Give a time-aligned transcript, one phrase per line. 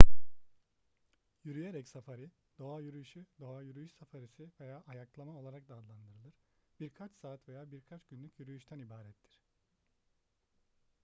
[1.43, 6.33] yürüyerek safari doğa yürüyüşü doğa yürüyüş safarisi veya ayaklama olarak da adlandırılır
[6.79, 9.41] birkaç saat veya birkaç günlük yürüyüşten ibarettir